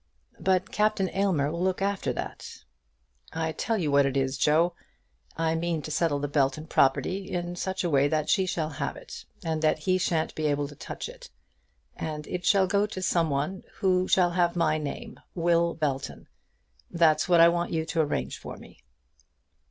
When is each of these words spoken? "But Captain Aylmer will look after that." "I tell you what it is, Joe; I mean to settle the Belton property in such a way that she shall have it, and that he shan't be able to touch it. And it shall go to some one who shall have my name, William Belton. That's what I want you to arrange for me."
"But 0.39 0.71
Captain 0.71 1.09
Aylmer 1.11 1.51
will 1.51 1.61
look 1.61 1.79
after 1.79 2.11
that." 2.11 2.63
"I 3.33 3.51
tell 3.51 3.77
you 3.77 3.91
what 3.91 4.07
it 4.07 4.17
is, 4.17 4.35
Joe; 4.35 4.73
I 5.37 5.53
mean 5.53 5.83
to 5.83 5.91
settle 5.91 6.17
the 6.17 6.27
Belton 6.27 6.65
property 6.65 7.29
in 7.29 7.55
such 7.55 7.83
a 7.83 7.89
way 7.91 8.07
that 8.07 8.27
she 8.27 8.47
shall 8.47 8.69
have 8.81 8.97
it, 8.97 9.25
and 9.45 9.61
that 9.61 9.77
he 9.77 9.99
shan't 9.99 10.33
be 10.33 10.47
able 10.47 10.67
to 10.69 10.75
touch 10.75 11.07
it. 11.07 11.29
And 11.95 12.25
it 12.25 12.43
shall 12.47 12.65
go 12.65 12.87
to 12.87 12.99
some 13.03 13.29
one 13.29 13.61
who 13.75 14.07
shall 14.07 14.31
have 14.31 14.55
my 14.55 14.79
name, 14.79 15.19
William 15.35 15.77
Belton. 15.77 16.27
That's 16.89 17.29
what 17.29 17.39
I 17.39 17.49
want 17.49 17.71
you 17.71 17.85
to 17.85 18.01
arrange 18.01 18.39
for 18.39 18.57
me." 18.57 18.81